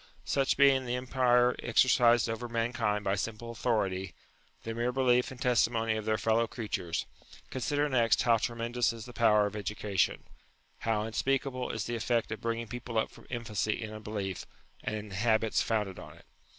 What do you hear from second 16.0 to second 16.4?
it.